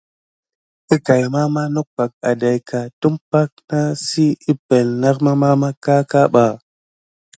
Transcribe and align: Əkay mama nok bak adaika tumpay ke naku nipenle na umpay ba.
Əkay 0.95 1.23
mama 1.35 1.63
nok 1.73 1.87
bak 1.97 2.11
adaika 2.29 2.79
tumpay 3.01 3.47
ke 3.67 3.79
naku 3.93 4.25
nipenle 4.43 5.09
na 5.23 5.45
umpay 5.55 6.25
ba. 6.33 6.45